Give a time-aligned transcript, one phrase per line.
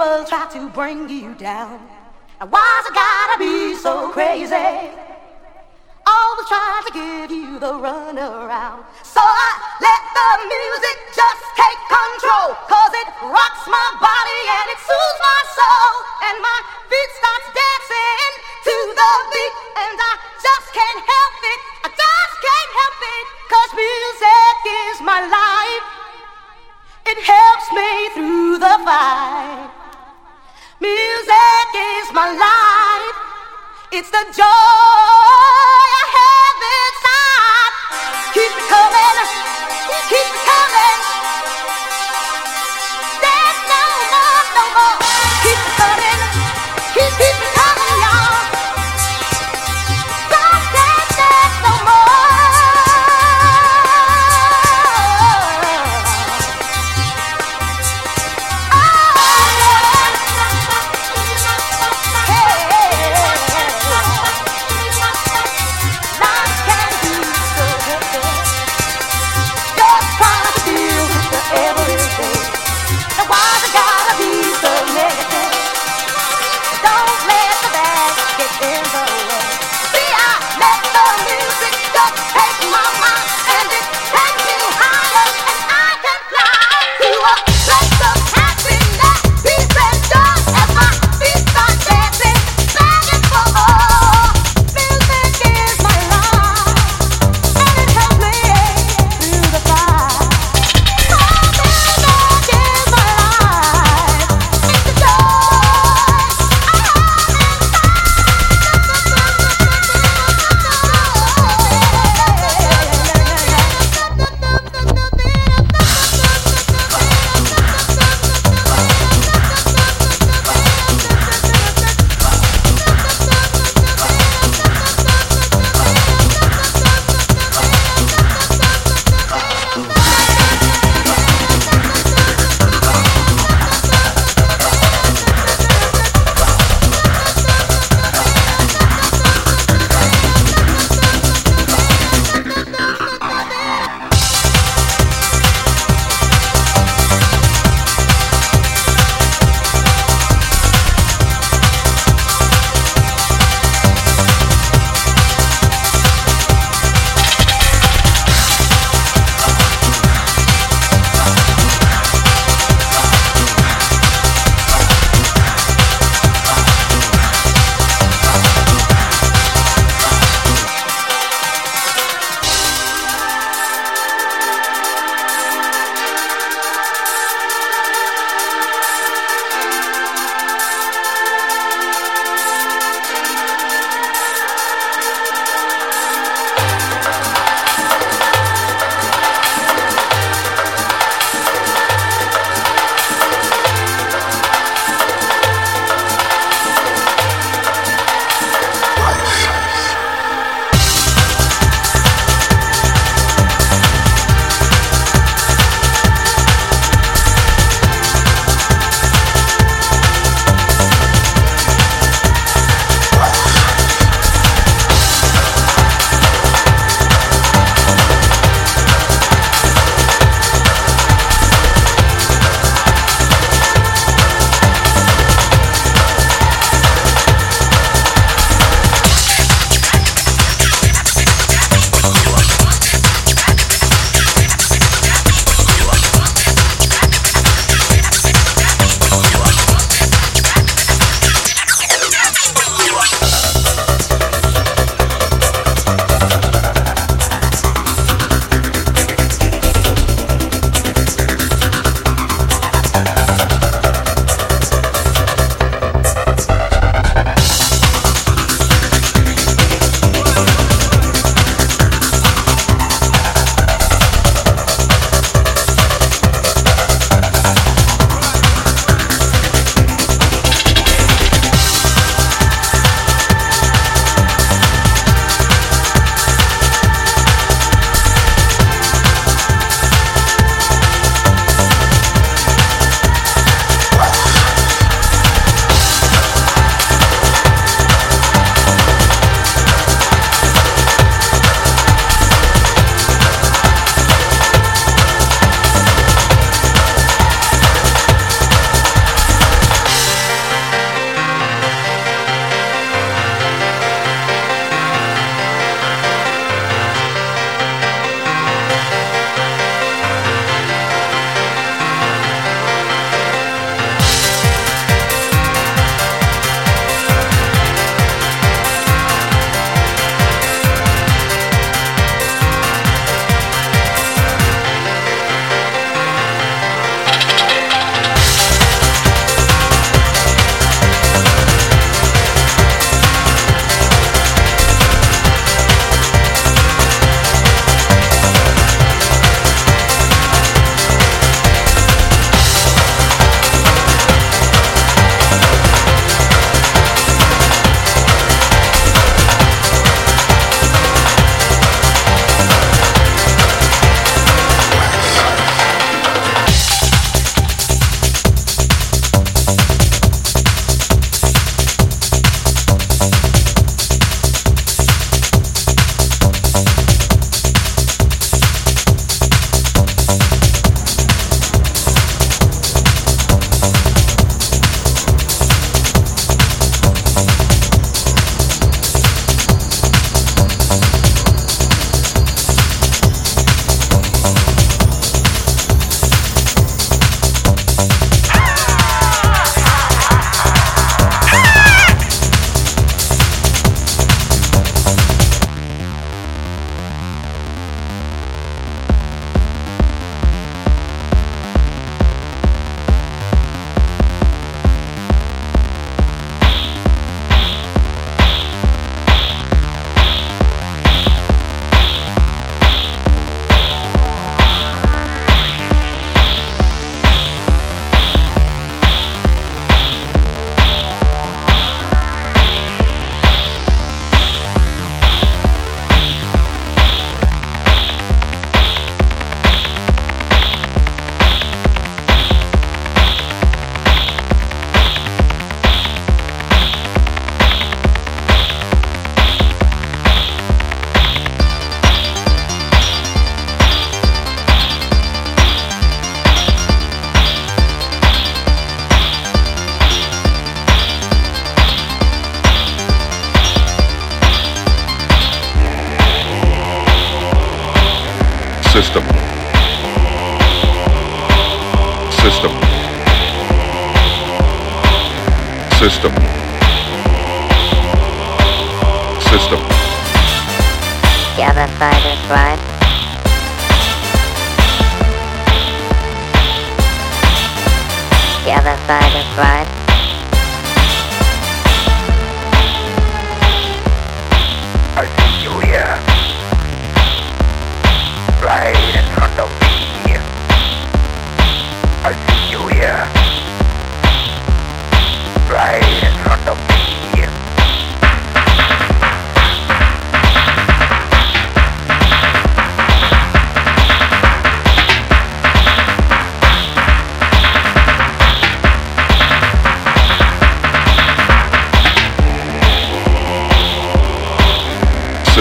[0.00, 1.76] people try to bring you down.
[2.40, 4.56] And why's it gotta be so crazy?
[6.08, 8.80] Always trying to give you the runaround.
[9.04, 9.50] So I
[9.84, 12.56] let the music just take control.
[12.64, 15.92] Cause it rocks my body and it soothes my soul.
[16.32, 18.32] And my feet starts dancing
[18.72, 19.54] to the beat.
[19.84, 21.60] And I just can't help it.
[21.84, 23.24] I just can't help it.
[23.52, 25.84] Cause music is my life.
[27.04, 29.79] It helps me through the fight.
[30.80, 33.16] Music is my life.
[33.92, 37.74] It's the joy I have inside.
[38.32, 39.18] Keep it coming,
[40.08, 41.09] keep it coming.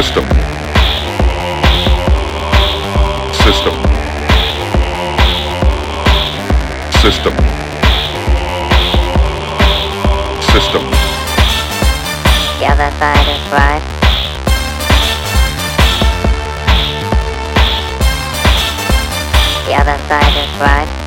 [0.10, 0.26] system.
[3.44, 3.76] System.
[7.02, 7.34] System.
[10.42, 10.84] System.
[12.58, 13.84] The other side is right
[19.68, 20.99] the other side is right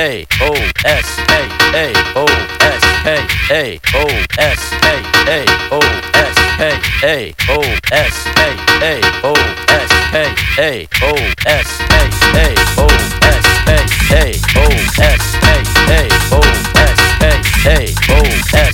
[0.00, 0.54] A O
[0.86, 1.42] S A
[1.76, 2.24] A O
[2.58, 3.20] S A
[3.52, 4.96] A O S A
[5.28, 5.80] A O
[6.14, 6.72] S A
[7.04, 7.60] A O
[7.92, 8.48] S A
[8.80, 9.34] A O
[9.68, 12.46] S A A O S A A
[12.78, 17.34] O S A A O S A A O S A
[17.66, 18.24] A O
[18.56, 18.69] S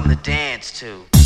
[0.00, 1.19] something to dance to.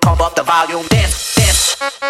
[0.00, 0.86] Pump up the volume.
[0.90, 2.09] This, this.